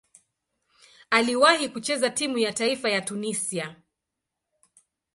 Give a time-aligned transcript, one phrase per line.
[1.09, 3.75] Aliwahi kucheza timu ya taifa ya Tunisia.